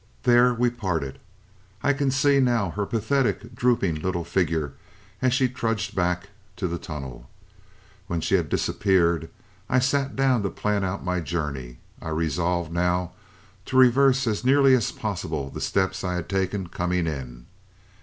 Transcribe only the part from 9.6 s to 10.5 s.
I sat down to